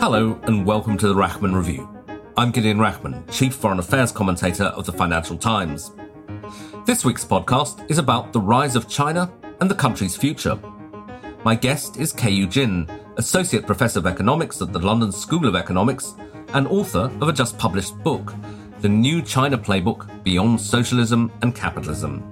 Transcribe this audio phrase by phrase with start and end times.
[0.00, 1.86] Hello, and welcome to the Rachman Review.
[2.34, 5.92] I'm Gideon Rachman, Chief Foreign Affairs Commentator of the Financial Times.
[6.86, 10.58] This week's podcast is about the rise of China and the country's future.
[11.44, 12.88] My guest is Keyu Jin,
[13.18, 16.14] Associate Professor of Economics at the London School of Economics
[16.54, 18.32] and author of a just published book,
[18.80, 22.22] The New China Playbook Beyond Socialism and Capitalism.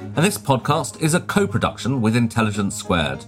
[0.00, 3.22] And this podcast is a co production with Intelligence Squared,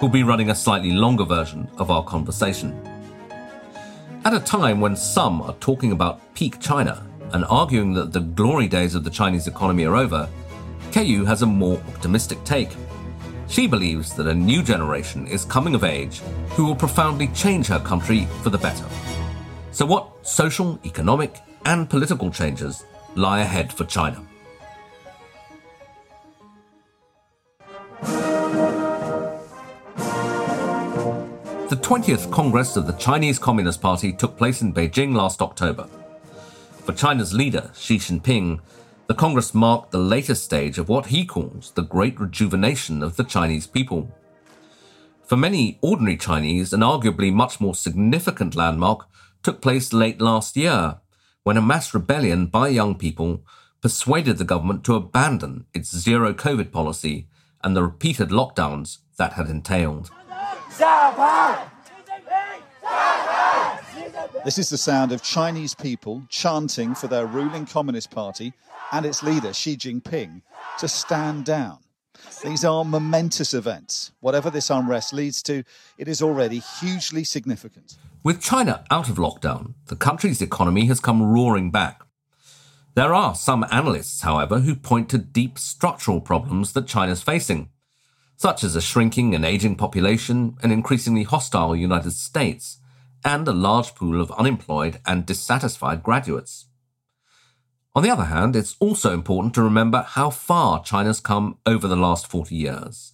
[0.00, 2.91] who'll be running a slightly longer version of our conversation.
[4.24, 8.68] At a time when some are talking about peak China and arguing that the glory
[8.68, 10.28] days of the Chinese economy are over,
[10.92, 12.70] Keyu has a more optimistic take.
[13.48, 17.80] She believes that a new generation is coming of age who will profoundly change her
[17.80, 18.84] country for the better.
[19.72, 22.84] So, what social, economic, and political changes
[23.16, 24.24] lie ahead for China?
[31.72, 35.88] The 20th Congress of the Chinese Communist Party took place in Beijing last October.
[36.84, 38.60] For China's leader, Xi Jinping,
[39.06, 43.24] the Congress marked the latest stage of what he calls the great rejuvenation of the
[43.24, 44.14] Chinese people.
[45.24, 49.08] For many ordinary Chinese, an arguably much more significant landmark
[49.42, 50.98] took place late last year
[51.42, 53.46] when a mass rebellion by young people
[53.80, 57.28] persuaded the government to abandon its zero COVID policy
[57.64, 60.10] and the repeated lockdowns that had entailed.
[64.44, 68.52] This is the sound of Chinese people chanting for their ruling Communist Party
[68.90, 70.42] and its leader, Xi Jinping,
[70.80, 71.78] to stand down.
[72.42, 74.10] These are momentous events.
[74.18, 75.62] Whatever this unrest leads to,
[75.96, 77.96] it is already hugely significant.
[78.24, 82.02] With China out of lockdown, the country's economy has come roaring back.
[82.94, 87.68] There are some analysts, however, who point to deep structural problems that China's facing,
[88.36, 92.78] such as a shrinking and aging population, an increasingly hostile United States,
[93.24, 96.66] and a large pool of unemployed and dissatisfied graduates.
[97.94, 101.96] On the other hand, it's also important to remember how far China's come over the
[101.96, 103.12] last 40 years,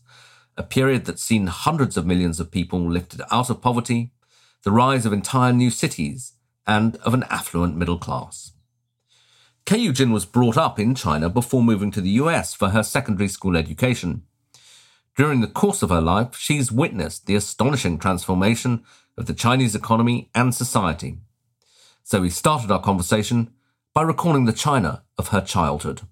[0.56, 4.12] a period that's seen hundreds of millions of people lifted out of poverty,
[4.62, 6.34] the rise of entire new cities,
[6.66, 8.52] and of an affluent middle class.
[9.66, 13.28] Keyu Jin was brought up in China before moving to the US for her secondary
[13.28, 14.22] school education.
[15.16, 18.84] During the course of her life, she's witnessed the astonishing transformation
[19.18, 21.18] of the Chinese economy and society.
[22.04, 23.50] So we started our conversation
[23.92, 26.02] by recalling the China of her childhood.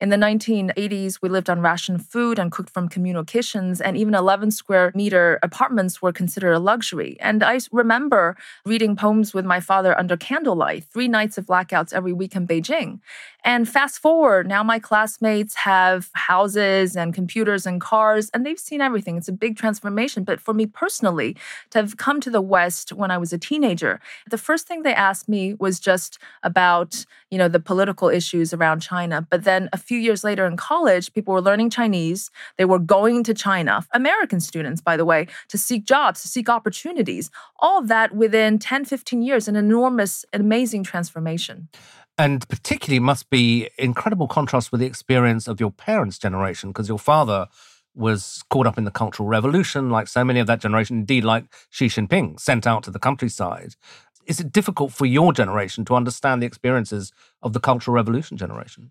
[0.00, 4.14] In the 1980s, we lived on rationed food and cooked from communal kitchens, and even
[4.14, 7.18] 11 square meter apartments were considered a luxury.
[7.20, 8.34] And I remember
[8.64, 13.00] reading poems with my father under candlelight, three nights of blackouts every week in Beijing.
[13.44, 18.80] And fast forward, now my classmates have houses and computers and cars, and they've seen
[18.80, 19.16] everything.
[19.16, 20.24] It's a big transformation.
[20.24, 21.36] But for me personally,
[21.70, 24.00] to have come to the West when I was a teenager,
[24.30, 28.80] the first thing they asked me was just about, you know, the political issues around
[28.80, 29.26] China.
[29.28, 32.30] But then a years later in college, people were learning Chinese.
[32.58, 36.48] They were going to China, American students, by the way, to seek jobs, to seek
[36.48, 37.30] opportunities.
[37.58, 41.68] All that within 10, 15 years, an enormous, amazing transformation
[42.18, 46.98] and particularly must be incredible contrast with the experience of your parents' generation, because your
[46.98, 47.46] father
[47.94, 51.46] was caught up in the Cultural Revolution, like so many of that generation, indeed, like
[51.70, 53.74] Xi Jinping, sent out to the countryside.
[54.26, 57.10] Is it difficult for your generation to understand the experiences
[57.42, 58.90] of the Cultural Revolution generation?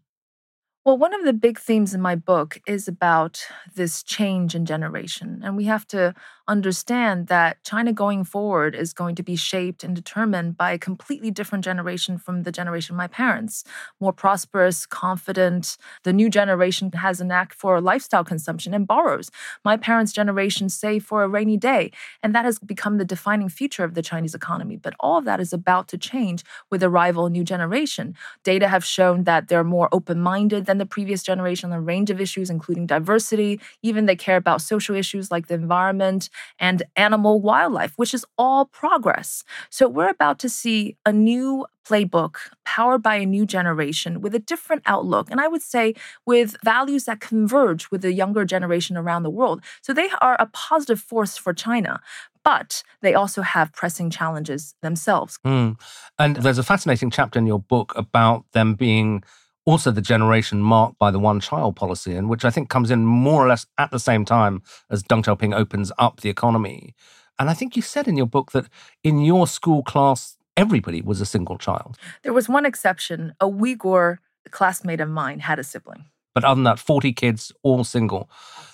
[0.89, 3.45] Well, one of the big themes in my book is about
[3.75, 5.39] this change in generation.
[5.43, 6.15] And we have to
[6.47, 11.29] understand that China going forward is going to be shaped and determined by a completely
[11.29, 13.63] different generation from the generation of my parents.
[13.99, 15.77] More prosperous, confident.
[16.05, 19.29] The new generation has a knack for lifestyle consumption and borrows.
[19.63, 21.91] My parents' generation save for a rainy day.
[22.23, 24.75] And that has become the defining feature of the Chinese economy.
[24.75, 28.15] But all of that is about to change with the arrival of new generation.
[28.43, 32.09] Data have shown that they're more open minded than the previous generation on a range
[32.09, 33.59] of issues, including diversity.
[33.83, 36.29] Even they care about social issues like the environment
[36.59, 39.43] and animal wildlife, which is all progress.
[39.69, 44.39] So we're about to see a new playbook powered by a new generation with a
[44.39, 45.31] different outlook.
[45.31, 45.95] And I would say
[46.25, 49.63] with values that converge with the younger generation around the world.
[49.81, 51.99] So they are a positive force for China
[52.43, 55.39] but they also have pressing challenges themselves.
[55.45, 55.79] Mm.
[56.17, 59.23] And there's a fascinating chapter in your book about them being
[59.65, 63.05] also the generation marked by the one child policy, and which I think comes in
[63.05, 66.95] more or less at the same time as Deng Xiaoping opens up the economy.
[67.37, 68.67] And I think you said in your book that
[69.03, 71.97] in your school class, everybody was a single child.
[72.23, 73.33] There was one exception.
[73.39, 74.17] A Uyghur
[74.51, 76.05] classmate of mine had a sibling.
[76.35, 78.29] But other than that, 40 kids, all single.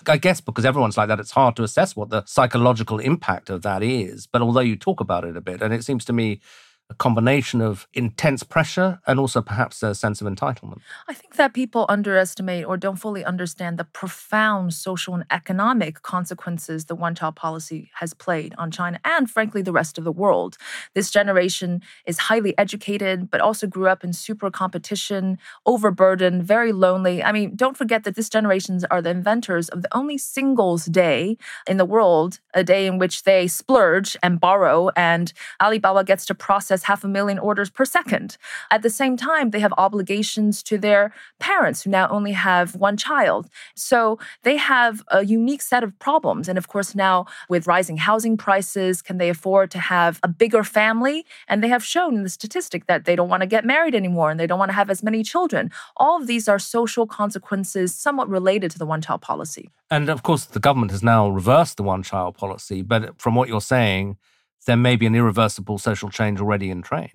[0.07, 3.61] I guess because everyone's like that, it's hard to assess what the psychological impact of
[3.63, 4.27] that is.
[4.27, 6.41] But although you talk about it a bit, and it seems to me
[6.89, 10.81] a combination of intense pressure and also perhaps a sense of entitlement.
[11.07, 16.85] I think that people underestimate or don't fully understand the profound social and economic consequences
[16.85, 20.57] the one child policy has played on China and, frankly, the rest of the world.
[20.93, 27.23] This generation is highly educated, but also grew up in super competition, overburdened, very lonely.
[27.23, 31.37] I mean, don't forget that this generation are the inventors of the only singles day
[31.67, 36.35] in the world, a day in which they splurge and borrow, and Alibaba gets to
[36.35, 38.37] process half a million orders per second.
[38.71, 42.97] At the same time, they have obligations to their parents who now only have one
[42.97, 43.47] child.
[43.75, 46.47] So they have a unique set of problems.
[46.47, 50.63] And of course, now with rising housing prices, can they afford to have a bigger
[50.63, 51.25] family?
[51.47, 54.31] And they have shown in the statistic that they don't want to get married anymore
[54.31, 55.71] and they don't want to have as many children.
[55.97, 59.69] All of these are social consequences somewhat related to the one child policy.
[59.89, 62.81] And of course, the government has now reversed the one child policy.
[62.81, 64.17] But from what you're saying,
[64.65, 67.11] there may be an irreversible social change already in train.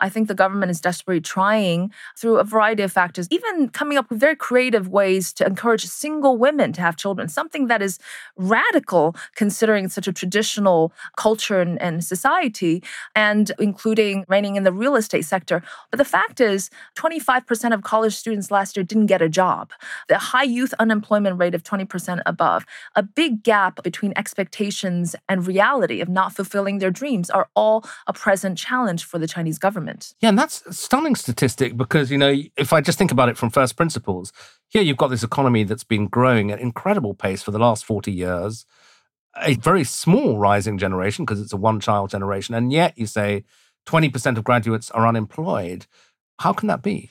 [0.00, 4.10] I think the government is desperately trying through a variety of factors, even coming up
[4.10, 7.98] with very creative ways to encourage single women to have children, something that is
[8.36, 12.82] radical considering such a traditional culture and, and society,
[13.14, 15.62] and including reining in the real estate sector.
[15.90, 19.70] But the fact is, 25% of college students last year didn't get a job.
[20.08, 22.64] The high youth unemployment rate of 20% above,
[22.94, 28.12] a big gap between expectations and reality of not fulfilling their dreams are all a
[28.12, 29.71] present challenge for the Chinese government.
[30.20, 33.36] Yeah, and that's a stunning statistic because, you know, if I just think about it
[33.36, 34.32] from first principles,
[34.68, 38.12] here you've got this economy that's been growing at incredible pace for the last 40
[38.12, 38.66] years,
[39.42, 42.54] a very small rising generation because it's a one child generation.
[42.54, 43.44] And yet you say
[43.86, 45.86] 20% of graduates are unemployed.
[46.38, 47.10] How can that be?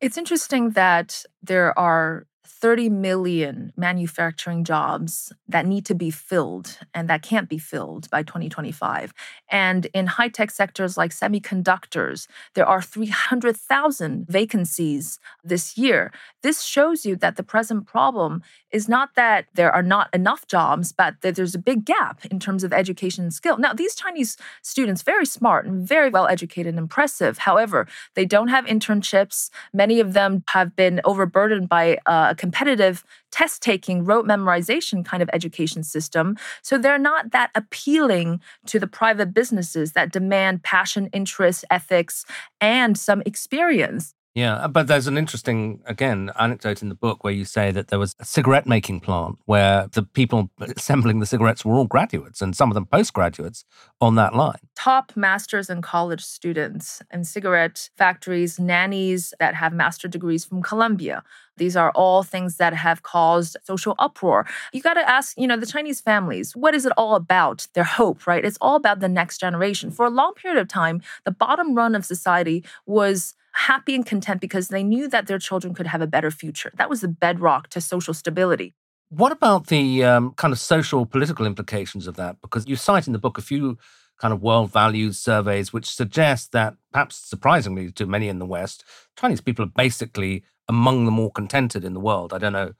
[0.00, 2.26] It's interesting that there are
[2.60, 8.22] 30 million manufacturing jobs that need to be filled and that can't be filled by
[8.22, 9.12] 2025.
[9.48, 16.12] And in high tech sectors like semiconductors, there are 300,000 vacancies this year.
[16.42, 20.92] This shows you that the present problem is not that there are not enough jobs,
[20.92, 23.58] but that there's a big gap in terms of education and skill.
[23.58, 27.38] Now, these Chinese students, very smart and very well educated and impressive.
[27.38, 29.50] However, they don't have internships.
[29.72, 35.22] Many of them have been overburdened by uh, a competitive test taking, rote memorization kind
[35.22, 36.36] of education system.
[36.62, 42.24] So they're not that appealing to the private businesses that demand passion, interest, ethics,
[42.60, 44.14] and some experience.
[44.34, 47.88] Yeah, uh, but there's an interesting, again, anecdote in the book where you say that
[47.88, 52.40] there was a cigarette making plant where the people assembling the cigarettes were all graduates
[52.40, 53.64] and some of them postgraduates
[54.00, 54.58] on that line.
[54.74, 61.22] Top masters and college students in cigarette factories, nannies that have master degrees from Columbia.
[61.58, 64.46] These are all things that have caused social uproar.
[64.72, 67.68] You got to ask, you know, the Chinese families, what is it all about?
[67.74, 68.46] Their hope, right?
[68.46, 69.90] It's all about the next generation.
[69.90, 74.40] For a long period of time, the bottom run of society was happy and content
[74.40, 76.72] because they knew that their children could have a better future.
[76.76, 78.74] That was the bedrock to social stability.
[79.10, 82.40] What about the um, kind of social political implications of that?
[82.40, 83.76] Because you cite in the book a few
[84.18, 88.84] kind of world values surveys which suggest that, perhaps surprisingly to many in the West,
[89.18, 92.32] Chinese people are basically among the more contented in the world.
[92.32, 92.72] I don't know,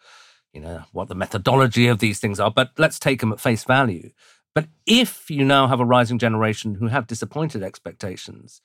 [0.52, 3.64] you know, what the methodology of these things are, but let's take them at face
[3.64, 4.10] value.
[4.54, 8.60] But if you now have a rising generation who have disappointed expectations,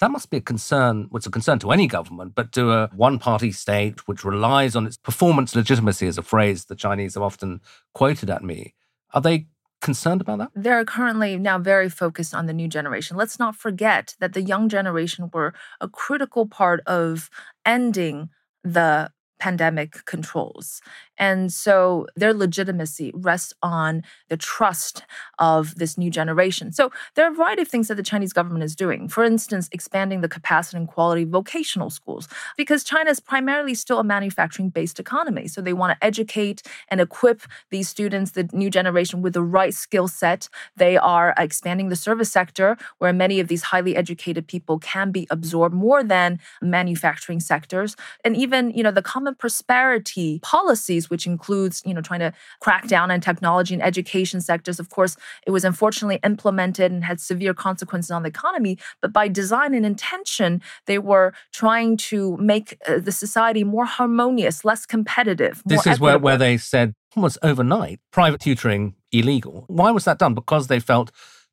[0.00, 2.90] that must be a concern, well, it's a concern to any government, but to a
[2.94, 7.22] one party state which relies on its performance legitimacy, as a phrase the Chinese have
[7.22, 7.60] often
[7.92, 8.74] quoted at me.
[9.12, 9.46] Are they
[9.80, 10.50] concerned about that?
[10.54, 13.16] They're currently now very focused on the new generation.
[13.16, 17.30] Let's not forget that the young generation were a critical part of
[17.64, 18.30] ending
[18.64, 20.80] the pandemic controls.
[21.18, 25.04] And so their legitimacy rests on the trust
[25.38, 26.72] of this new generation.
[26.72, 29.08] So there are a variety of things that the Chinese government is doing.
[29.08, 33.98] For instance, expanding the capacity and quality of vocational schools, because China is primarily still
[33.98, 35.48] a manufacturing based economy.
[35.48, 39.74] So they want to educate and equip these students, the new generation, with the right
[39.74, 40.48] skill set.
[40.76, 45.26] They are expanding the service sector, where many of these highly educated people can be
[45.30, 47.96] absorbed more than manufacturing sectors.
[48.24, 52.86] And even, you know, the common prosperity policies which includes, you know, trying to crack
[52.86, 54.78] down on technology and education sectors.
[54.80, 58.78] Of course, it was unfortunately implemented and had severe consequences on the economy.
[59.00, 64.64] But by design and intention, they were trying to make uh, the society more harmonious,
[64.64, 65.62] less competitive.
[65.64, 69.64] This is where, where they said almost overnight private tutoring illegal.
[69.68, 70.34] Why was that done?
[70.34, 71.10] Because they felt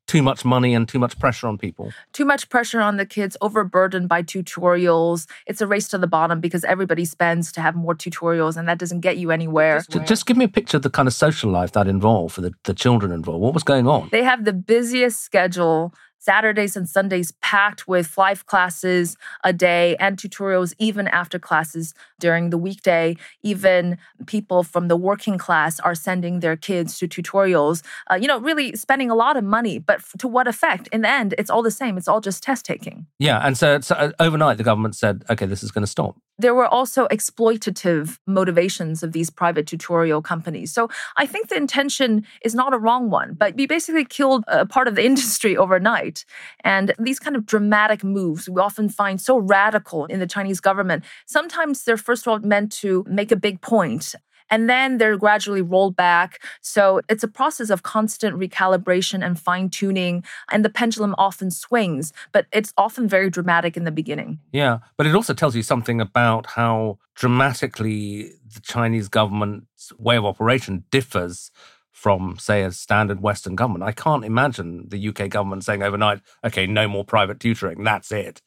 [0.08, 1.92] too much money and too much pressure on people.
[2.12, 5.28] Too much pressure on the kids, overburdened by tutorials.
[5.48, 8.78] It's a race to the bottom because everybody spends to have more tutorials and that
[8.78, 9.82] doesn't get you anywhere.
[9.90, 12.42] Just, just give me a picture of the kind of social life that involved for
[12.42, 13.42] the, the children involved.
[13.42, 14.10] What was going on?
[14.12, 20.18] They have the busiest schedule Saturdays and Sundays packed with five classes a day and
[20.18, 23.18] tutorials even after classes during the weekday.
[23.42, 23.98] Even
[24.28, 28.76] people from the working class are sending their kids to tutorials, uh, you know, really
[28.76, 29.80] spending a lot of money.
[29.80, 30.88] But to what effect?
[30.92, 31.98] In the end, it's all the same.
[31.98, 33.08] It's all just test taking.
[33.18, 33.40] Yeah.
[33.46, 36.16] And so, so uh, overnight, the government said, okay, this is going to stop.
[36.42, 40.74] There were also exploitative motivations of these private tutorial companies.
[40.74, 44.66] So I think the intention is not a wrong one, but we basically killed a
[44.66, 46.26] part of the industry overnight.
[46.64, 51.04] And these kind of dramatic moves we often find so radical in the Chinese government.
[51.28, 54.16] Sometimes they're first of all meant to make a big point
[54.52, 56.44] and then they're gradually rolled back.
[56.62, 62.14] So it's a process of constant recalibration and fine tuning, and the pendulum often swings,
[62.32, 64.40] but it's often very dramatic in the beginning.
[64.52, 70.26] Yeah, but it also tells you something about how dramatically the Chinese government's way of
[70.26, 71.50] operation differs
[71.92, 73.84] from, say, a standard Western government.
[73.84, 78.42] I can't imagine the UK government saying overnight, okay, no more private tutoring, that's it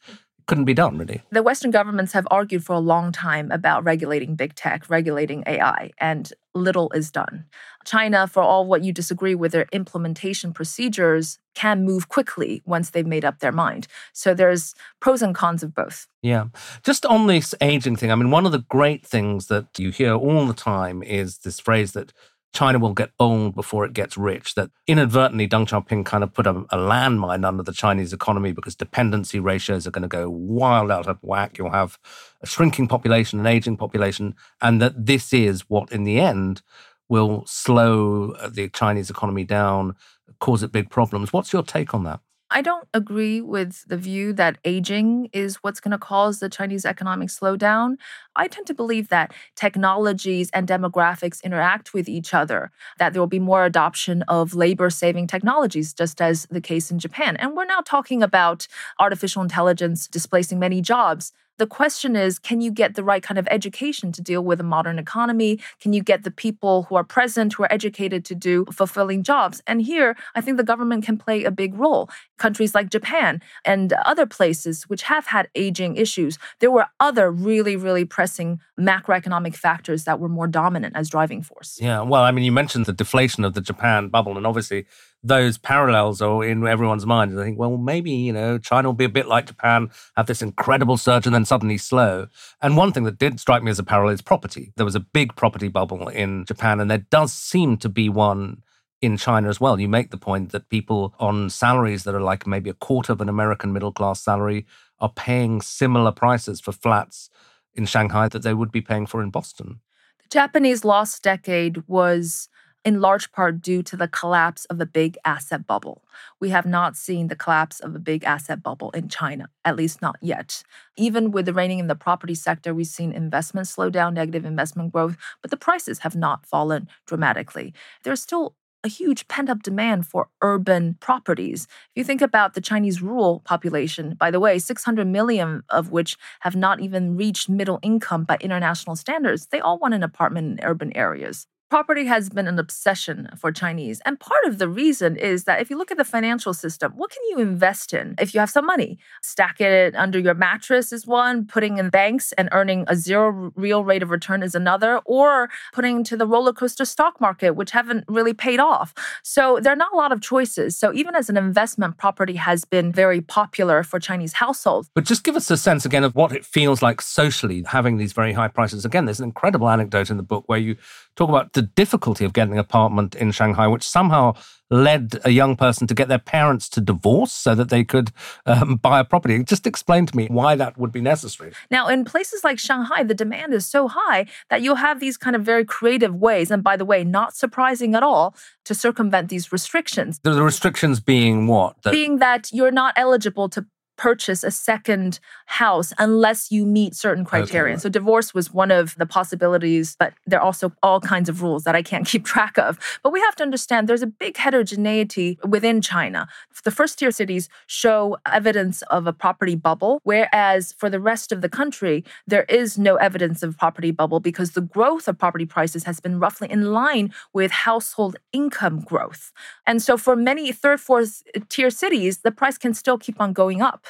[0.47, 1.21] couldn't be done, really.
[1.31, 5.91] The Western governments have argued for a long time about regulating big tech, regulating AI,
[5.97, 7.45] and little is done.
[7.85, 13.05] China, for all what you disagree with their implementation procedures, can move quickly once they've
[13.05, 13.87] made up their mind.
[14.13, 16.07] So there's pros and cons of both.
[16.21, 16.45] Yeah.
[16.83, 20.13] Just on this aging thing, I mean, one of the great things that you hear
[20.13, 22.13] all the time is this phrase that
[22.55, 24.55] China will get old before it gets rich.
[24.55, 28.75] That inadvertently, Deng Xiaoping kind of put a, a landmine under the Chinese economy because
[28.75, 31.57] dependency ratios are going to go wild out of whack.
[31.57, 31.99] You'll have
[32.41, 36.61] a shrinking population, an aging population, and that this is what, in the end,
[37.09, 39.95] will slow uh, the Chinese economy down,
[40.39, 41.31] cause it big problems.
[41.33, 42.21] What's your take on that?
[42.51, 46.85] I don't agree with the view that aging is what's going to cause the Chinese
[46.85, 47.95] economic slowdown.
[48.35, 53.27] I tend to believe that technologies and demographics interact with each other, that there will
[53.27, 57.35] be more adoption of labor saving technologies, just as the case in Japan.
[57.37, 58.67] And we're now talking about
[58.99, 61.33] artificial intelligence displacing many jobs.
[61.57, 64.63] The question is can you get the right kind of education to deal with a
[64.63, 65.59] modern economy?
[65.79, 69.61] Can you get the people who are present, who are educated to do fulfilling jobs?
[69.65, 72.09] And here, I think the government can play a big role.
[72.37, 77.77] Countries like Japan and other places which have had aging issues, there were other really,
[77.77, 81.77] really pressing macroeconomic factors that were more dominant as driving force.
[81.81, 84.85] Yeah, well, I mean, you mentioned the deflation of the Japan bubble, and obviously
[85.23, 87.31] those parallels are in everyone's mind.
[87.31, 90.27] And I think, well, maybe, you know, China will be a bit like Japan, have
[90.27, 92.27] this incredible surge and then suddenly slow.
[92.61, 94.71] And one thing that did strike me as a parallel is property.
[94.75, 98.61] There was a big property bubble in Japan, and there does seem to be one
[99.01, 99.79] in China as well.
[99.79, 103.21] You make the point that people on salaries that are like maybe a quarter of
[103.21, 104.65] an American middle class salary
[104.99, 107.29] are paying similar prices for flats
[107.75, 109.81] in Shanghai that they would be paying for in Boston.
[110.23, 112.49] The Japanese lost decade was
[112.85, 116.03] in large part due to the collapse of a big asset bubble.
[116.39, 120.03] We have not seen the collapse of a big asset bubble in China, at least
[120.03, 120.63] not yet.
[120.95, 124.93] Even with the reining in the property sector, we've seen investment slow down, negative investment
[124.93, 127.73] growth, but the prices have not fallen dramatically.
[128.03, 131.63] There's still a huge pent up demand for urban properties.
[131.63, 136.17] If you think about the Chinese rural population, by the way, 600 million of which
[136.41, 140.65] have not even reached middle income by international standards, they all want an apartment in
[140.65, 141.47] urban areas.
[141.71, 143.99] Property has been an obsession for Chinese.
[144.05, 147.09] And part of the reason is that if you look at the financial system, what
[147.09, 148.99] can you invest in if you have some money?
[149.23, 153.83] Stack it under your mattress is one, putting in banks and earning a zero real
[153.83, 158.05] rate of return is another, or putting into the roller coaster stock market, which haven't
[158.07, 158.93] really paid off.
[159.23, 160.77] So there are not a lot of choices.
[160.77, 164.91] So even as an investment, property has been very popular for Chinese households.
[164.93, 168.13] But just give us a sense again of what it feels like socially having these
[168.13, 168.85] very high prices.
[168.85, 170.75] Again, there's an incredible anecdote in the book where you
[171.15, 174.35] talk about the difficulty of getting an apartment in Shanghai, which somehow
[174.71, 178.11] led a young person to get their parents to divorce so that they could
[178.45, 179.43] um, buy a property.
[179.43, 181.53] Just explain to me why that would be necessary.
[181.69, 185.35] Now, in places like Shanghai, the demand is so high that you'll have these kind
[185.35, 189.51] of very creative ways, and by the way, not surprising at all, to circumvent these
[189.51, 190.19] restrictions.
[190.23, 191.81] The, restrictions being what?
[191.83, 193.65] That- being that you're not eligible to
[193.97, 197.73] purchase a second house unless you meet certain criteria.
[197.73, 197.81] Okay.
[197.81, 201.63] So divorce was one of the possibilities, but there are also all kinds of rules
[201.63, 202.79] that I can't keep track of.
[203.03, 206.27] But we have to understand there's a big heterogeneity within China.
[206.63, 211.41] The first tier cities show evidence of a property bubble, whereas for the rest of
[211.41, 215.83] the country, there is no evidence of property bubble because the growth of property prices
[215.83, 219.31] has been roughly in line with household income growth.
[219.65, 223.33] And so for many third, fourth uh, tier cities, the price can still keep on
[223.33, 223.84] going up.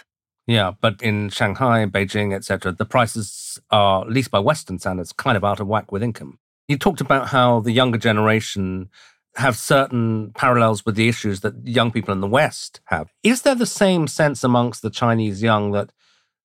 [0.47, 5.35] Yeah, but in Shanghai, Beijing, etc., the prices are, at least by Western standards, kind
[5.35, 6.39] of out of whack with income.
[6.67, 8.89] You talked about how the younger generation
[9.37, 13.11] have certain parallels with the issues that young people in the West have.
[13.23, 15.91] Is there the same sense amongst the Chinese young that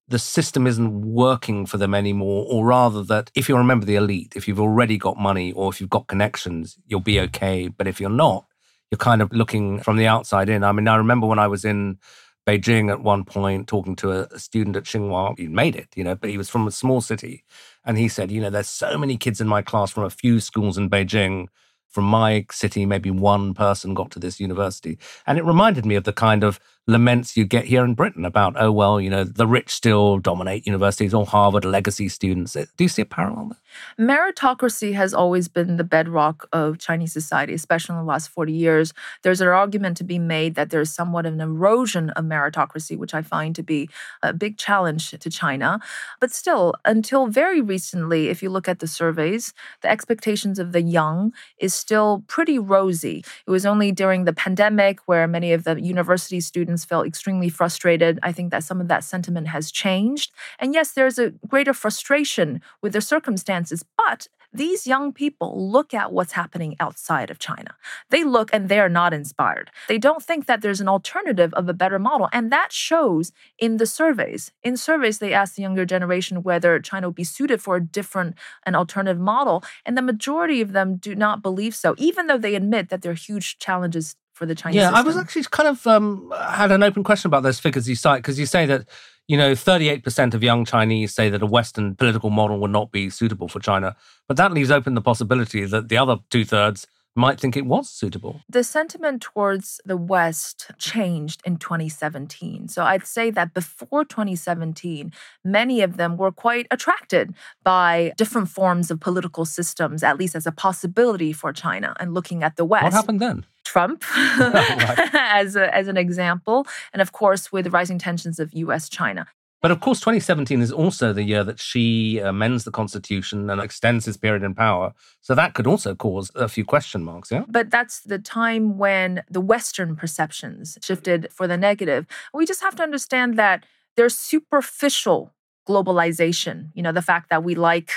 [0.09, 3.87] the system isn't working for them anymore, or rather that if you're a member of
[3.87, 7.69] the elite, if you've already got money or if you've got connections, you'll be okay.
[7.69, 8.45] But if you're not,
[8.91, 10.65] you're kind of looking from the outside in.
[10.65, 11.99] I mean, I remember when I was in
[12.47, 15.39] Beijing at one point talking to a, student at Tsinghua.
[15.39, 17.45] He made it, you know, but he was from a small city.
[17.85, 20.41] And he said, you know, there's so many kids in my class from a few
[20.41, 21.49] schools in Beijing.
[21.89, 24.97] From my city, maybe one person got to this university.
[25.27, 28.55] And it reminded me of the kind of laments you get here in Britain about,
[28.59, 32.57] oh, well, you know, the rich still dominate universities, all Harvard legacy students.
[32.57, 33.59] Uh, do you see a parallel there?
[33.99, 38.93] Meritocracy has always been the bedrock of Chinese society, especially in the last 40 years.
[39.23, 43.15] There's an argument to be made that there's somewhat of an erosion of meritocracy, which
[43.15, 43.89] I find to be
[44.23, 45.81] a big challenge to China.
[46.21, 50.83] But still, until very recently, if you look at the surveys, the expectations of the
[50.83, 53.25] young is still pretty rosy.
[53.47, 57.49] It was only during the pandemic where many of the university students students felt extremely
[57.49, 58.21] frustrated.
[58.23, 60.31] I think that some of that sentiment has changed.
[60.61, 66.13] And yes, there's a greater frustration with the circumstances, but these young people look at
[66.13, 67.75] what's happening outside of China.
[68.11, 69.71] They look and they are not inspired.
[69.89, 72.29] They don't think that there's an alternative of a better model.
[72.33, 74.53] And that shows in the surveys.
[74.63, 78.35] In surveys, they ask the younger generation whether China would be suited for a different
[78.67, 79.63] and alternative model.
[79.87, 83.13] And the majority of them do not believe so, even though they admit that there
[83.13, 84.77] are huge challenges for the Chinese.
[84.77, 84.97] Yeah, system.
[84.97, 88.23] I was actually kind of um, had an open question about those figures you cite
[88.23, 88.89] because you say that
[89.29, 93.11] you know 38% of young Chinese say that a Western political model would not be
[93.11, 93.95] suitable for China,
[94.27, 97.91] but that leaves open the possibility that the other two thirds might think it was
[97.91, 98.41] suitable.
[98.49, 102.69] The sentiment towards the West changed in 2017.
[102.69, 105.13] So I'd say that before 2017,
[105.45, 110.47] many of them were quite attracted by different forms of political systems, at least as
[110.47, 112.85] a possibility for China and looking at the West.
[112.85, 113.45] What happened then?
[113.71, 119.27] Trump as, a, as an example, and of course, with rising tensions of US China.
[119.63, 124.07] But of course, 2017 is also the year that Xi amends the constitution and extends
[124.07, 124.93] his period in power.
[125.21, 127.45] So that could also cause a few question marks, yeah?
[127.47, 132.07] But that's the time when the Western perceptions shifted for the negative.
[132.33, 135.35] We just have to understand that there's superficial
[135.69, 136.71] globalization.
[136.75, 137.93] You know, the fact that we like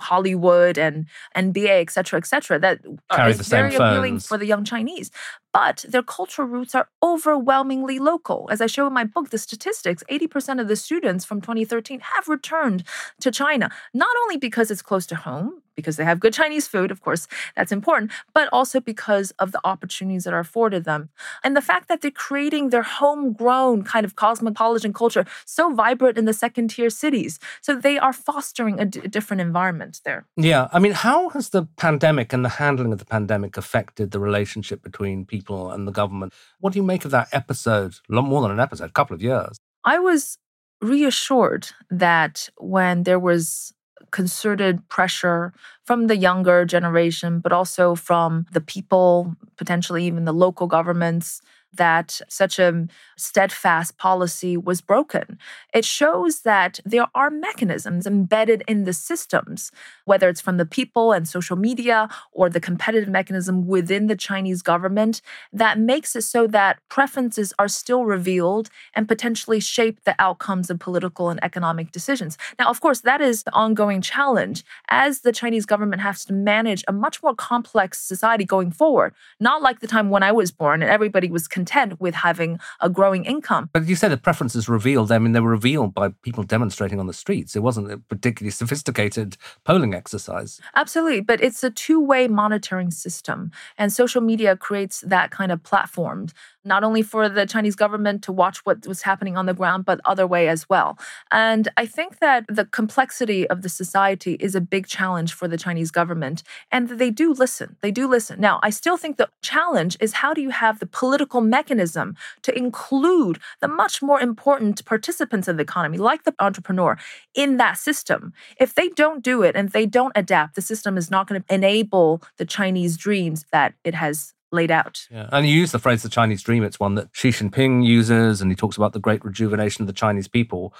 [0.00, 1.06] Hollywood and
[1.36, 2.80] NBA, et cetera, et cetera, that
[3.10, 5.10] uh, Carry is very appealing for the young Chinese.
[5.52, 8.48] But their cultural roots are overwhelmingly local.
[8.50, 12.28] As I show in my book, the statistics 80% of the students from 2013 have
[12.28, 12.84] returned
[13.20, 16.90] to China, not only because it's close to home, because they have good Chinese food,
[16.90, 21.08] of course, that's important, but also because of the opportunities that are afforded them.
[21.44, 26.24] And the fact that they're creating their homegrown kind of cosmopolitan culture so vibrant in
[26.24, 27.38] the second tier cities.
[27.60, 30.26] So they are fostering a, d- a different environment there.
[30.36, 30.66] Yeah.
[30.72, 34.82] I mean, how has the pandemic and the handling of the pandemic affected the relationship
[34.82, 36.32] between people and the government?
[36.58, 37.94] What do you make of that episode?
[38.10, 39.58] A lot more than an episode, a couple of years.
[39.84, 40.38] I was
[40.80, 43.72] reassured that when there was
[44.10, 45.52] concerted pressure
[45.84, 51.40] from the younger generation, but also from the people, potentially even the local governments,
[51.74, 55.38] that such a mm, steadfast policy was broken.
[55.74, 59.70] It shows that there are mechanisms embedded in the systems,
[60.04, 64.62] whether it's from the people and social media or the competitive mechanism within the Chinese
[64.62, 65.20] government,
[65.52, 70.78] that makes it so that preferences are still revealed and potentially shape the outcomes of
[70.78, 72.38] political and economic decisions.
[72.58, 76.84] Now, of course, that is the ongoing challenge as the Chinese government has to manage
[76.88, 80.82] a much more complex society going forward, not like the time when I was born
[80.82, 83.68] and everybody was content with having a growing income.
[83.72, 85.10] But you said the preferences revealed.
[85.10, 87.56] I mean, they were revealed by people demonstrating on the streets.
[87.56, 90.60] It wasn't a particularly sophisticated polling exercise.
[90.76, 91.20] Absolutely.
[91.20, 93.50] But it's a two way monitoring system.
[93.76, 96.28] And social media creates that kind of platform
[96.68, 100.00] not only for the Chinese government to watch what was happening on the ground, but
[100.04, 100.98] other way as well.
[101.32, 105.58] And I think that the complexity of the society is a big challenge for the
[105.58, 107.76] Chinese government, and they do listen.
[107.80, 108.40] They do listen.
[108.40, 112.56] Now, I still think the challenge is how do you have the political mechanism to
[112.56, 116.98] include the much more important participants of the economy, like the entrepreneur,
[117.34, 118.32] in that system?
[118.60, 121.54] If they don't do it and they don't adapt, the system is not going to
[121.54, 125.06] enable the Chinese dreams that it has laid out.
[125.10, 125.28] Yeah.
[125.32, 126.62] And you use the phrase the Chinese dream.
[126.62, 129.92] It's one that Xi Jinping uses, and he talks about the great rejuvenation of the
[129.92, 130.74] Chinese people.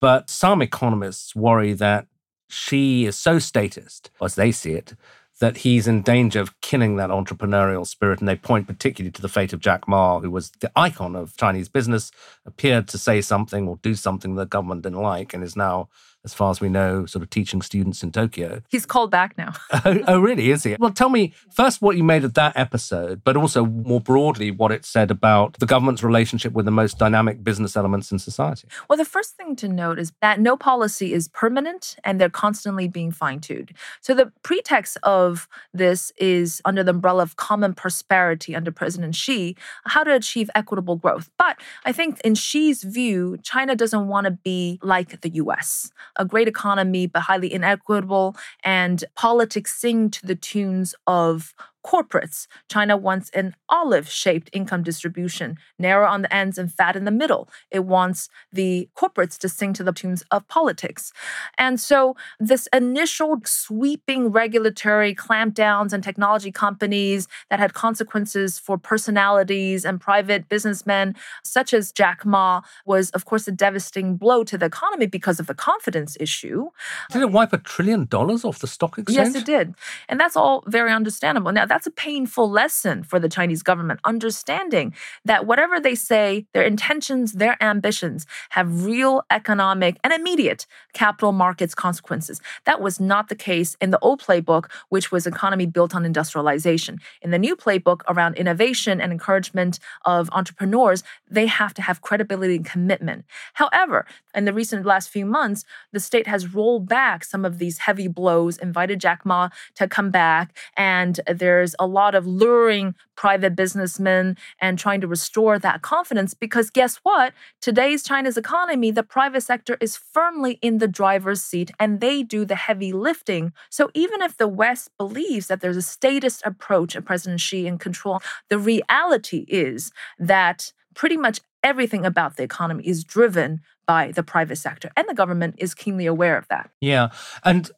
[0.00, 2.06] But some economists worry that
[2.50, 4.94] Xi is so statist, as they see it,
[5.40, 8.20] that he's in danger of killing that entrepreneurial spirit.
[8.20, 11.36] And they point particularly to the fate of Jack Ma, who was the icon of
[11.36, 12.10] Chinese business,
[12.44, 15.88] appeared to say something or do something the government didn't like, and is now
[16.26, 18.60] as far as we know, sort of teaching students in Tokyo.
[18.68, 19.52] He's called back now.
[19.84, 20.50] oh, oh, really?
[20.50, 20.76] Is he?
[20.78, 24.72] Well, tell me first what you made of that episode, but also more broadly what
[24.72, 28.66] it said about the government's relationship with the most dynamic business elements in society.
[28.90, 32.88] Well, the first thing to note is that no policy is permanent and they're constantly
[32.88, 33.72] being fine tuned.
[34.00, 39.56] So the pretext of this is under the umbrella of common prosperity under President Xi,
[39.84, 41.30] how to achieve equitable growth.
[41.38, 46.24] But I think in Xi's view, China doesn't want to be like the US a
[46.24, 51.54] great economy, but highly inequitable, and politics sing to the tunes of
[51.86, 52.46] corporates.
[52.68, 57.10] China wants an olive shaped income distribution, narrow on the ends and fat in the
[57.10, 57.48] middle.
[57.70, 61.12] It wants the corporates to sing to the tunes of politics.
[61.56, 69.84] And so, this initial sweeping regulatory clampdowns and technology companies that had consequences for personalities
[69.84, 74.66] and private businessmen, such as Jack Ma, was, of course, a devastating blow to the
[74.66, 76.68] economy because of the confidence issue.
[77.12, 79.34] Did it wipe a trillion dollars off the stock exchange?
[79.34, 79.74] Yes, it did.
[80.08, 81.52] And that's all very understandable.
[81.52, 86.62] Now, that's a painful lesson for the Chinese government, understanding that whatever they say, their
[86.62, 92.40] intentions, their ambitions have real economic and immediate capital markets consequences.
[92.66, 97.00] That was not the case in the old playbook, which was economy built on industrialization.
[97.20, 102.54] In the new playbook around innovation and encouragement of entrepreneurs, they have to have credibility
[102.56, 103.24] and commitment.
[103.54, 107.78] However, in the recent last few months, the state has rolled back some of these
[107.78, 112.94] heavy blows, invited Jack Ma to come back, and there's there's a lot of luring
[113.16, 117.32] private businessmen and trying to restore that confidence because guess what?
[117.62, 122.44] Today's China's economy, the private sector is firmly in the driver's seat and they do
[122.44, 123.54] the heavy lifting.
[123.70, 127.78] So even if the West believes that there's a statist approach of President Xi in
[127.78, 134.22] control, the reality is that pretty much everything about the economy is driven by the
[134.22, 136.68] private sector and the government is keenly aware of that.
[136.82, 137.08] Yeah.
[137.44, 137.70] And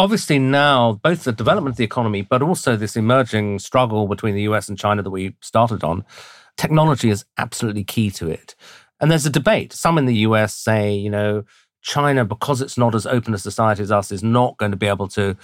[0.00, 4.42] obviously now both the development of the economy, but also this emerging struggle between the
[4.42, 6.06] US and China that we started on,
[6.56, 8.54] technology is absolutely key to it.
[8.98, 9.74] And there's a debate.
[9.74, 11.44] Some in the US say, you know,
[11.82, 14.86] China, because it's not as open a society as us, is not going to be
[14.86, 15.36] able to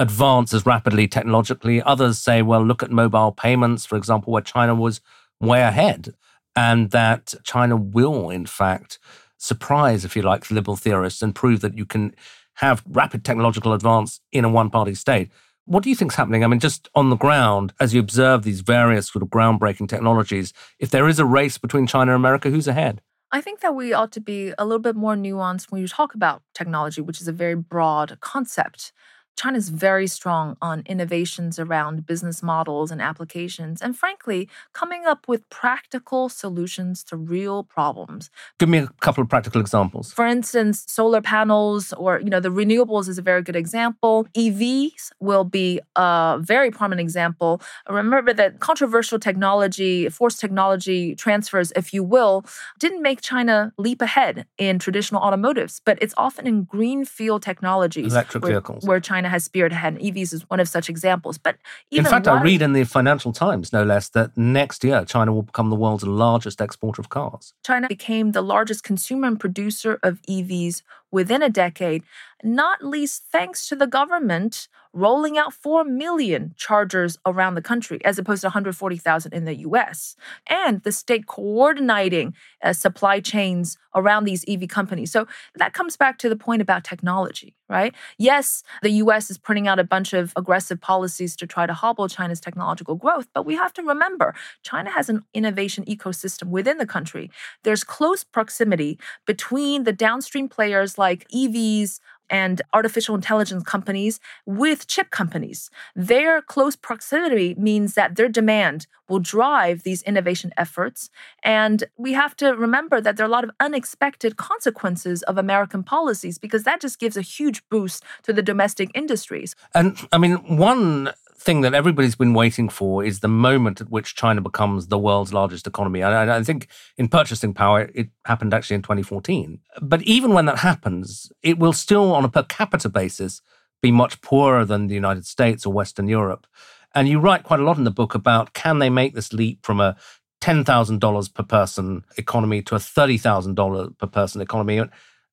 [0.00, 1.80] advance as rapidly technologically.
[1.80, 5.00] Others say, well, look at mobile payments, for example, where China was
[5.40, 6.14] way ahead,
[6.56, 8.98] and that China will, in fact,
[9.38, 12.12] surprise, if you like, liberal theorists and prove that you can
[12.60, 15.30] have rapid technological advance in a one party state.
[15.64, 16.44] What do you think is happening?
[16.44, 20.52] I mean, just on the ground, as you observe these various sort of groundbreaking technologies,
[20.78, 23.00] if there is a race between China and America, who's ahead?
[23.32, 26.14] I think that we ought to be a little bit more nuanced when you talk
[26.14, 28.92] about technology, which is a very broad concept.
[29.40, 35.26] China is very strong on innovations around business models and applications, and frankly, coming up
[35.26, 38.28] with practical solutions to real problems.
[38.58, 40.12] Give me a couple of practical examples.
[40.12, 44.26] For instance, solar panels or you know the renewables is a very good example.
[44.36, 47.62] EVs will be a very prominent example.
[47.88, 52.44] Remember that controversial technology, forced technology transfers, if you will,
[52.78, 58.42] didn't make China leap ahead in traditional automotives, but it's often in greenfield technologies, electric
[58.42, 61.38] where, vehicles, where China has spearhead, and EVs is one of such examples.
[61.38, 61.56] But
[61.90, 65.42] in fact, I read in the Financial Times, no less, that next year China will
[65.42, 67.54] become the world's largest exporter of cars.
[67.64, 72.02] China became the largest consumer and producer of EVs within a decade,
[72.42, 78.18] not least thanks to the government rolling out 4 million chargers around the country, as
[78.18, 80.16] opposed to 140,000 in the US,
[80.48, 85.12] and the state coordinating uh, supply chains around these EV companies.
[85.12, 85.26] So
[85.56, 87.94] that comes back to the point about technology, right?
[88.18, 92.08] Yes, the US is putting out a bunch of aggressive policies to try to hobble
[92.08, 96.86] China's technological growth, but we have to remember China has an innovation ecosystem within the
[96.86, 97.30] country.
[97.62, 102.00] There's close proximity between the downstream players like EVs,
[102.30, 105.70] and artificial intelligence companies with chip companies.
[105.94, 111.10] Their close proximity means that their demand will drive these innovation efforts.
[111.42, 115.82] And we have to remember that there are a lot of unexpected consequences of American
[115.82, 119.56] policies because that just gives a huge boost to the domestic industries.
[119.74, 124.14] And I mean, one thing that everybody's been waiting for is the moment at which
[124.14, 126.02] China becomes the world's largest economy.
[126.02, 129.58] And I think in purchasing power, it happened actually in 2014.
[129.80, 133.40] But even when that happens, it will still, on a per capita basis,
[133.80, 136.46] be much poorer than the United States or Western Europe.
[136.94, 139.64] And you write quite a lot in the book about can they make this leap
[139.64, 139.96] from a
[140.42, 144.82] $10,000 per person economy to a $30,000 per person economy?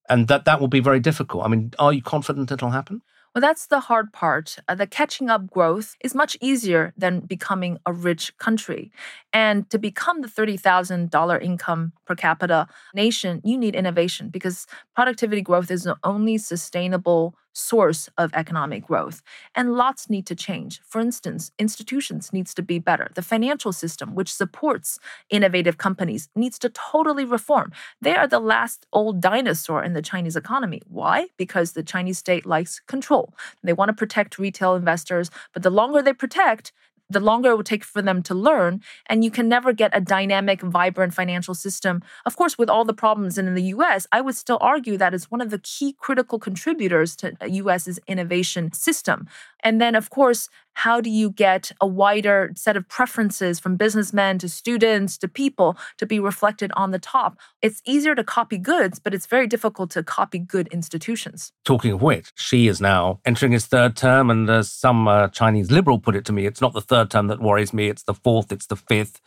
[0.10, 1.44] And that, that will be very difficult.
[1.44, 3.02] I mean, are you confident it'll happen?
[3.38, 4.58] Well, that's the hard part.
[4.68, 8.92] Uh, the catching up growth is much easier than becoming a rich country.
[9.32, 15.70] And to become the $30,000 income per capita nation, you need innovation because productivity growth
[15.70, 19.22] is the only sustainable source of economic growth.
[19.56, 20.80] And lots need to change.
[20.86, 23.10] For instance, institutions needs to be better.
[23.16, 27.72] The financial system, which supports innovative companies, needs to totally reform.
[28.00, 30.82] They are the last old dinosaur in the Chinese economy.
[30.88, 31.28] Why?
[31.38, 33.34] Because the Chinese state likes control.
[33.64, 36.72] They want to protect retail investors, but the longer they protect,
[37.10, 38.82] the longer it will take for them to learn.
[39.08, 42.02] And you can never get a dynamic, vibrant financial system.
[42.26, 45.32] Of course, with all the problems in the US, I would still argue that it's
[45.32, 49.28] one of the key critical contributors to US's innovation system.
[49.62, 54.38] And then, of course, how do you get a wider set of preferences from businessmen
[54.38, 57.40] to students to people to be reflected on the top?
[57.64, 61.52] It's easier to copy goods, but it's very difficult to copy good institutions.
[61.66, 65.72] Talking of which, Xi is now entering his third term, and as some uh, Chinese
[65.72, 68.14] liberal put it to me, it's not the third term that worries me, it's the
[68.14, 69.20] fourth, it's the fifth.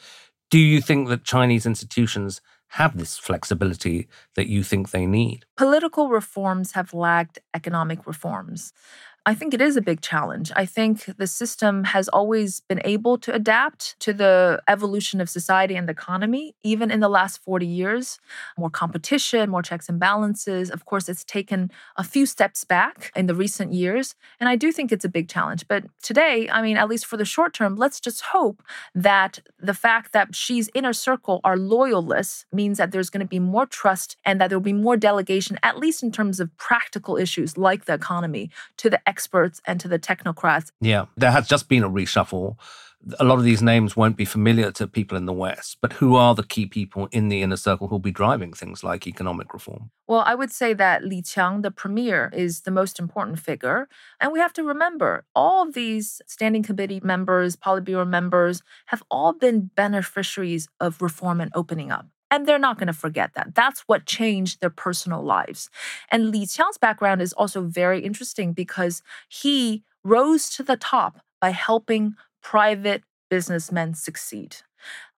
[0.51, 2.41] Do you think that Chinese institutions
[2.75, 5.45] have this flexibility that you think they need?
[5.57, 8.73] Political reforms have lagged economic reforms.
[9.27, 10.51] I think it is a big challenge.
[10.57, 15.77] I think the system has always been able to adapt to the evolution of society
[15.77, 18.19] and the economy, even in the last 40 years.
[18.57, 20.71] More competition, more checks and balances.
[20.71, 24.15] Of course, it's taken a few steps back in the recent years.
[24.41, 25.69] And I do think it's a big challenge.
[25.69, 28.63] But today, I mean, at least for the short term, let's just hope
[28.95, 33.39] that the fact that Xi's inner circle are loyalists means that there's going to be
[33.39, 37.59] more trust and that there'll be more delegation, at least in terms of practical issues
[37.59, 40.71] like the economy, to the experts and to the technocrats.
[40.81, 42.57] Yeah, there has just been a reshuffle.
[43.19, 46.17] A lot of these names won't be familiar to people in the West, but who
[46.17, 49.91] are the key people in the inner circle who'll be driving things like economic reform?
[50.07, 53.89] Well, I would say that Li Qiang, the premier, is the most important figure.
[54.21, 59.33] And we have to remember all of these standing committee members, Politburo members have all
[59.33, 62.07] been beneficiaries of reform and opening up.
[62.31, 63.55] And they're not going to forget that.
[63.55, 65.69] That's what changed their personal lives.
[66.11, 71.51] And Li Qiang's background is also very interesting because he rose to the top by
[71.51, 74.57] helping private businessmen succeed.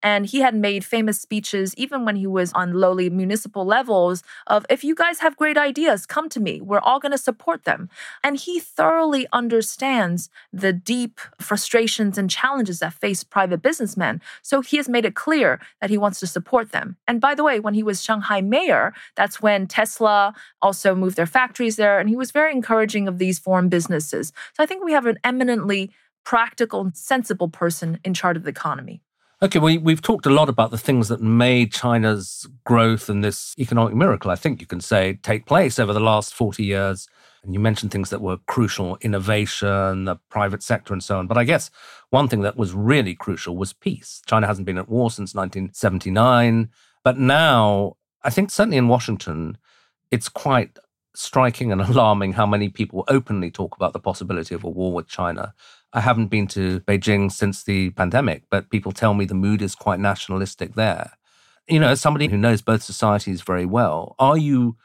[0.01, 4.65] And he had made famous speeches, even when he was on lowly municipal levels, of
[4.69, 6.59] if you guys have great ideas, come to me.
[6.59, 7.89] We're all going to support them.
[8.21, 14.21] And he thoroughly understands the deep frustrations and challenges that face private businessmen.
[14.41, 16.97] So he has made it clear that he wants to support them.
[17.07, 21.25] And by the way, when he was Shanghai mayor, that's when Tesla also moved their
[21.25, 21.99] factories there.
[21.99, 24.33] And he was very encouraging of these foreign businesses.
[24.53, 25.91] So I think we have an eminently
[26.25, 29.01] practical and sensible person in charge of the economy.
[29.43, 33.53] Okay, well, we've talked a lot about the things that made China's growth and this
[33.59, 37.09] economic miracle, I think you can say, take place over the last 40 years.
[37.43, 41.27] And you mentioned things that were crucial innovation, the private sector, and so on.
[41.27, 41.69] But I guess
[42.09, 44.21] one thing that was really crucial was peace.
[44.25, 46.69] China hasn't been at war since 1979.
[47.03, 49.57] But now, I think certainly in Washington,
[50.09, 50.79] it's quite
[51.15, 55.09] striking and alarming how many people openly talk about the possibility of a war with
[55.09, 55.53] China.
[55.93, 59.75] I haven't been to Beijing since the pandemic, but people tell me the mood is
[59.75, 61.11] quite nationalistic there.
[61.67, 64.75] You know, as somebody who knows both societies very well, are you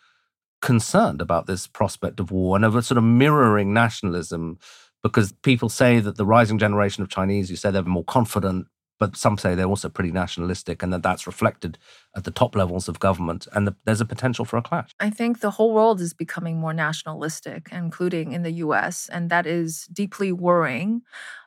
[0.61, 4.59] concerned about this prospect of war and of a sort of mirroring nationalism?
[5.03, 8.67] Because people say that the rising generation of Chinese, you say they're more confident,
[8.99, 11.79] but some say they're also pretty nationalistic and that that's reflected
[12.17, 14.91] at the top levels of government and the, there's a potential for a clash.
[15.01, 19.47] I think the whole world is becoming more nationalistic, including in the US, and that
[19.47, 21.03] is deeply worrying.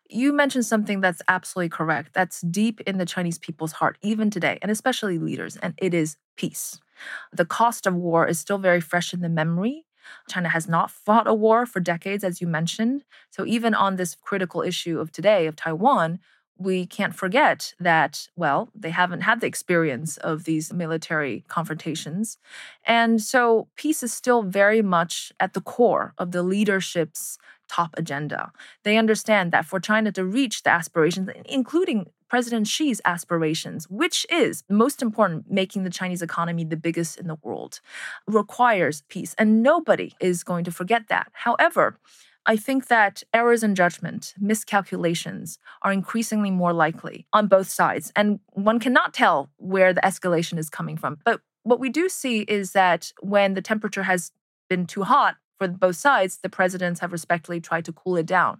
[0.09, 2.13] You mentioned something that's absolutely correct.
[2.13, 6.17] That's deep in the Chinese people's heart, even today, and especially leaders, and it is
[6.35, 6.79] peace.
[7.31, 9.85] The cost of war is still very fresh in the memory.
[10.27, 13.03] China has not fought a war for decades, as you mentioned.
[13.29, 16.19] So, even on this critical issue of today, of Taiwan,
[16.61, 22.37] we can't forget that, well, they haven't had the experience of these military confrontations.
[22.85, 28.51] And so peace is still very much at the core of the leadership's top agenda.
[28.83, 34.63] They understand that for China to reach the aspirations, including President Xi's aspirations, which is
[34.69, 37.81] most important, making the Chinese economy the biggest in the world,
[38.27, 39.35] requires peace.
[39.37, 41.31] And nobody is going to forget that.
[41.33, 41.97] However,
[42.45, 48.11] I think that errors in judgment, miscalculations are increasingly more likely on both sides.
[48.15, 51.19] And one cannot tell where the escalation is coming from.
[51.23, 54.31] But what we do see is that when the temperature has
[54.69, 58.59] been too hot for both sides, the presidents have respectfully tried to cool it down.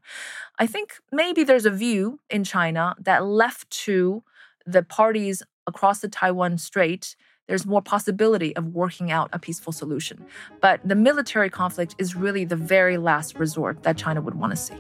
[0.60, 4.24] I think maybe there's a view in China that left to
[4.66, 7.16] the parties across the Taiwan Strait
[7.52, 10.26] there's more possibility of working out a peaceful solution.
[10.62, 14.56] But the military conflict is really the very last resort that China would want to
[14.56, 14.78] see.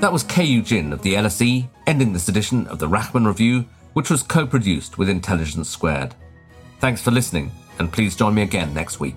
[0.00, 4.10] That was Keyu Jin of the LSE, ending this edition of the Rachman Review, which
[4.10, 6.14] was co produced with Intelligence Squared.
[6.78, 9.16] Thanks for listening, and please join me again next week.